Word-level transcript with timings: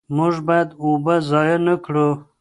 موږ 0.17 0.33
باید 0.47 0.69
اوبه 0.83 1.15
ضایع 1.29 1.57
نه 1.65 1.75
کړو. 1.85 2.09